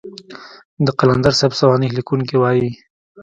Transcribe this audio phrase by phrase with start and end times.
[0.85, 2.69] د قلندر صاحب سوانح ليکونکي وايي.